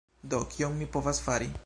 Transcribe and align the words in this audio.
Do... 0.33 0.39
kion 0.55 0.79
mi 0.81 0.89
povas 0.97 1.23
fari? 1.29 1.53